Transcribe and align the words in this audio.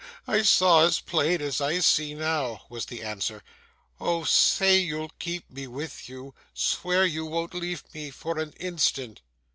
I 0.25 0.41
saw 0.41 0.83
as 0.83 0.99
plain 0.99 1.43
as 1.43 1.61
I 1.61 1.77
see 1.77 2.15
now,' 2.15 2.65
was 2.69 2.85
the 2.87 3.03
answer. 3.03 3.43
'Oh! 3.99 4.23
say 4.23 4.79
you'll 4.79 5.11
keep 5.19 5.47
me 5.51 5.67
with 5.67 6.09
you. 6.09 6.33
Swear 6.55 7.05
you 7.05 7.23
won't 7.27 7.53
leave 7.53 7.83
me 7.93 8.09
for 8.09 8.39
an 8.39 8.53
instant! 8.59 9.21